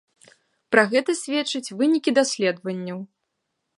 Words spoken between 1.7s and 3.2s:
вынікі даследаванняў.